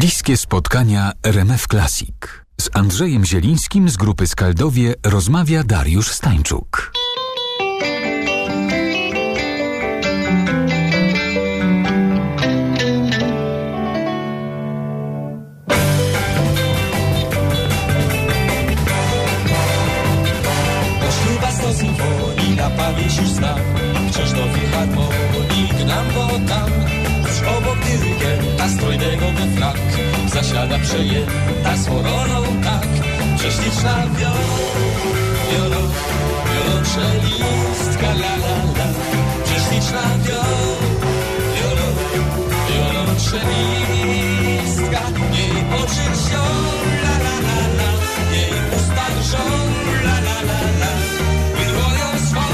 [0.00, 2.14] Bliskie spotkania RMF Classic.
[2.60, 6.92] Z Andrzejem Zielińskim z grupy Skaldowie rozmawia Dariusz Stańczuk.
[21.74, 23.58] symfonii na pamięć już znam
[24.10, 25.09] Wciąż do filharmonii
[30.60, 32.86] Zasiada przejęta sworoną tak
[33.36, 34.46] Prześliczna wiolo,
[35.50, 35.82] wiolo,
[36.50, 38.86] wiolonczelistka la la la.
[39.44, 40.62] Prześliczna wiolo,
[41.56, 41.88] wiolo,
[42.68, 46.54] wiolonczelistka Jej oczy wziął
[47.04, 47.60] la la la
[48.32, 49.44] Jej usta drżą
[50.04, 50.92] la la la la.
[51.56, 52.46] Wydłoją swą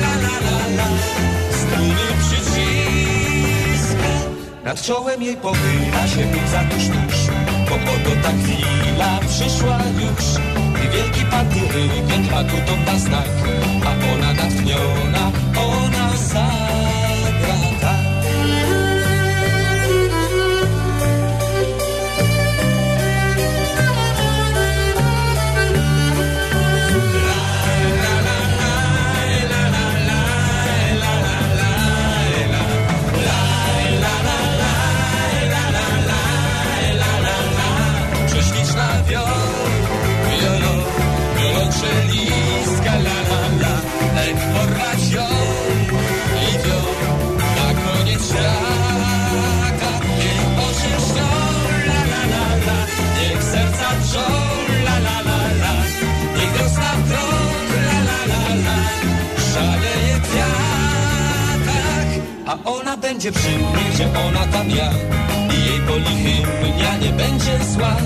[0.00, 0.88] la la la la.
[1.60, 4.10] Struny przyciska.
[4.64, 7.33] Nad czołem jej pochyla się łza tuż tuż
[7.74, 10.26] Bo oto ta chwila przyszła już.
[10.84, 13.28] I wielki dyrygent ma tu dom na znak
[13.86, 16.73] A ona natchniona, ona zagra
[63.14, 64.90] będzie przy mnie, gdzie ona tam ja.
[65.54, 67.96] I jej boli hymnia nie będzie zła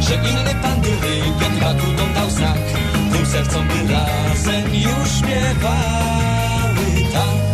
[0.00, 2.58] Że inny pan dyrygent ma tu dom dał znak.
[3.12, 7.46] Tym sercom by razem już śpiewały tak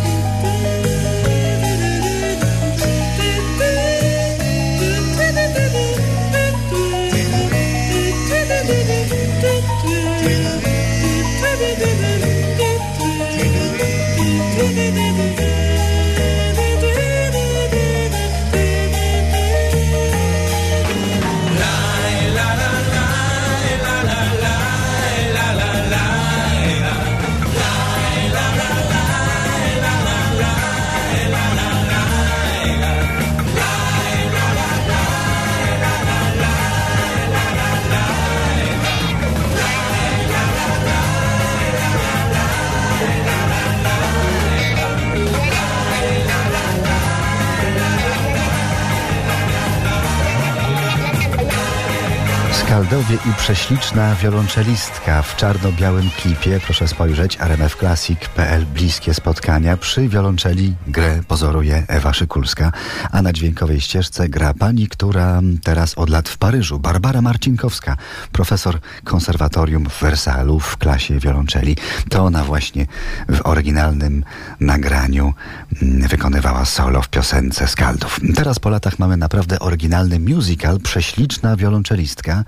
[52.73, 56.59] Skaldowie i prześliczna wiolonczelistka w czarno-białym klipie.
[56.65, 59.77] Proszę spojrzeć, rmfclassic.pl Bliskie spotkania.
[59.77, 62.71] Przy wiolonczeli grę pozoruje Ewa Szykulska,
[63.11, 67.97] a na dźwiękowej ścieżce gra pani, która teraz od lat w Paryżu, Barbara Marcinkowska,
[68.31, 71.77] profesor konserwatorium w Wersalu w klasie wiolonczeli.
[72.09, 72.87] To ona właśnie
[73.29, 74.23] w oryginalnym
[74.59, 75.33] nagraniu
[75.81, 78.19] mm, wykonywała solo w piosence Skaldów.
[78.35, 82.43] Teraz po latach mamy naprawdę oryginalny musical Prześliczna wiolonczelistka.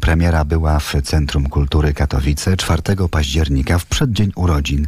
[0.00, 4.86] Premiera była w Centrum Kultury Katowice 4 października w przeddzień urodzin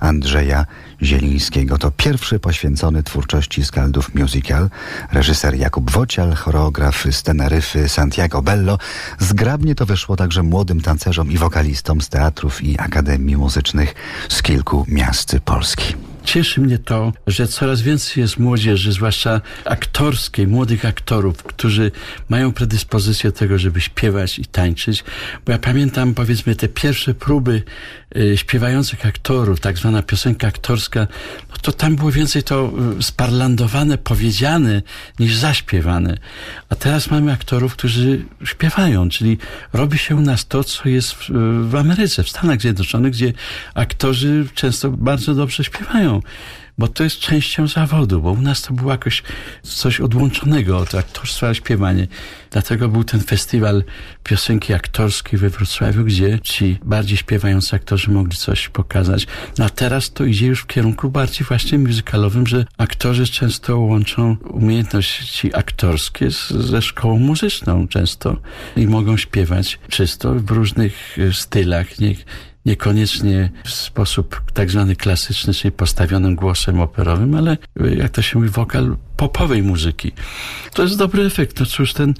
[0.00, 0.66] Andrzeja
[1.02, 1.78] Zielińskiego.
[1.78, 4.70] To pierwszy poświęcony twórczości Skaldów musical.
[5.12, 8.78] Reżyser Jakub Wocial, choreograf z Teneryfy Santiago Bello.
[9.18, 13.94] Zgrabnie to wyszło także młodym tancerzom i wokalistom z teatrów i akademii muzycznych
[14.28, 15.94] z kilku miast Polski.
[16.26, 21.92] Cieszy mnie to, że coraz więcej jest młodzieży, zwłaszcza aktorskiej, młodych aktorów, którzy
[22.28, 25.04] mają predyspozycję do tego, żeby śpiewać i tańczyć.
[25.46, 27.62] Bo ja pamiętam, powiedzmy, te pierwsze próby
[28.16, 31.06] y, śpiewających aktorów, tak zwana piosenka aktorska,
[31.50, 34.82] no to tam było więcej to y, sparlandowane, powiedziane,
[35.18, 36.18] niż zaśpiewane.
[36.68, 39.38] A teraz mamy aktorów, którzy śpiewają, czyli
[39.72, 41.30] robi się u nas to, co jest w,
[41.68, 43.32] w Ameryce, w Stanach Zjednoczonych, gdzie
[43.74, 46.20] aktorzy często bardzo dobrze śpiewają
[46.78, 49.22] bo to jest częścią zawodu, bo u nas to było jakoś
[49.62, 52.06] coś odłączonego od aktorstwa, śpiewanie.
[52.50, 53.84] Dlatego był ten festiwal
[54.24, 59.26] piosenki aktorskiej we Wrocławiu, gdzie ci bardziej śpiewający aktorzy mogli coś pokazać.
[59.58, 64.36] No a teraz to idzie już w kierunku bardziej właśnie musicalowym, że aktorzy często łączą
[64.50, 68.36] umiejętności aktorskie z, ze szkołą muzyczną często
[68.76, 71.98] i mogą śpiewać czysto w różnych stylach.
[71.98, 72.14] Nie,
[72.66, 77.56] niekoniecznie w sposób tak zwany klasyczny, czyli postawionym głosem operowym, ale
[77.96, 80.12] jak to się mówi, wokal popowej muzyki.
[80.74, 81.60] To jest dobry efekt.
[81.60, 82.14] No cóż, ten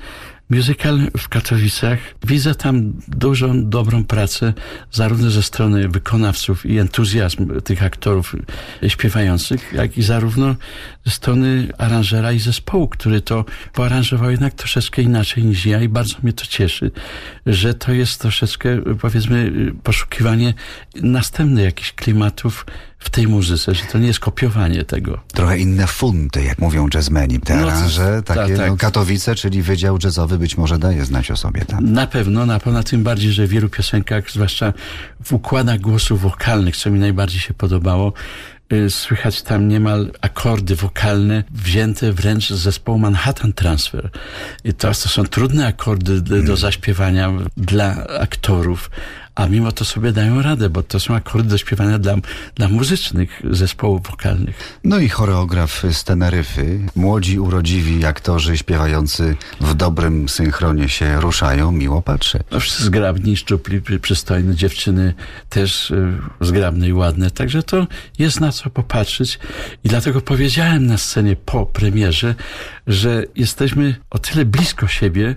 [0.50, 1.98] musical w Katowicach.
[2.26, 4.52] Widzę tam dużą, dobrą pracę,
[4.92, 8.36] zarówno ze strony wykonawców i entuzjazm tych aktorów
[8.88, 10.54] śpiewających, jak i zarówno
[11.04, 16.16] ze strony aranżera i zespołu, który to poaranżował jednak troszeczkę inaczej niż ja i bardzo
[16.22, 16.90] mnie to cieszy,
[17.46, 19.52] że to jest troszeczkę, powiedzmy,
[19.82, 20.54] poszukiwanie
[20.94, 22.66] następnych jakichś klimatów
[22.98, 25.18] w tej muzyce, że to nie jest kopiowanie tego.
[25.32, 27.40] Trochę inne funty, jak mówią jazzmeni.
[27.40, 28.70] Te No, aranże, tak, takie tak.
[28.70, 31.92] No, Katowice, czyli Wydział Jazzowy być może daje znać o sobie tam.
[31.92, 34.72] Na pewno, na pewno, tym bardziej, że w wielu piosenkach, zwłaszcza
[35.24, 38.12] w układach głosów wokalnych, co mi najbardziej się podobało,
[38.72, 44.10] y, słychać tam niemal akordy wokalne wzięte wręcz z zespołu Manhattan Transfer.
[44.64, 48.90] I to, to są trudne akordy do, do zaśpiewania dla aktorów,
[49.36, 52.14] a mimo to sobie dają radę, bo to są akordy do śpiewania dla,
[52.54, 54.78] dla muzycznych zespołów wokalnych.
[54.84, 56.80] No i choreograf z Teneryfy.
[56.96, 61.72] Młodzi, urodziwi aktorzy śpiewający w dobrym synchronie się ruszają.
[61.72, 62.40] Miło patrzę.
[62.50, 65.14] No wszyscy zgrabni, szczupli, przy- przystojne, dziewczyny
[65.48, 67.30] też y, zgrabne i ładne.
[67.30, 67.86] Także to
[68.18, 69.38] jest na co popatrzeć.
[69.84, 72.34] I dlatego powiedziałem na scenie po premierze,
[72.86, 75.34] że jesteśmy o tyle blisko siebie,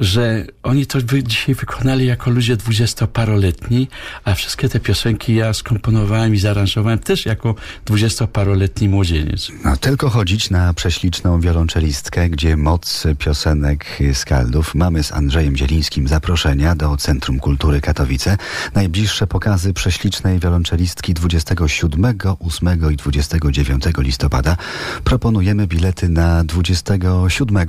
[0.00, 3.88] że oni to wy, dzisiaj wykonali jako ludzie dwudziestoparoletni,
[4.24, 7.54] a wszystkie te piosenki ja skomponowałem i zaaranżowałem też jako
[7.84, 9.48] dwudziestoparoletni młodzieniec.
[9.64, 14.74] No, tylko chodzić na prześliczną wiolonczelistkę, gdzie moc piosenek skaldów.
[14.74, 18.36] Mamy z Andrzejem Zielińskim zaproszenia do Centrum Kultury Katowice.
[18.74, 24.56] Najbliższe pokazy prześlicznej wiolonczelistki 27, 8 i 29 listopada.
[25.04, 27.66] Proponujemy bilety na 27.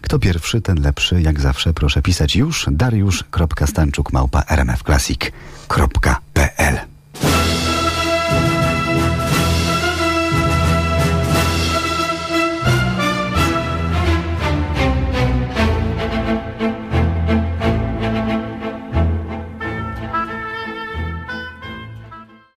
[0.00, 1.22] Kto pierwszy, ten lepszy.
[1.22, 6.93] Jak zawsze proszę pisać już dariusz.stanczuk małpa rmfclassic.pl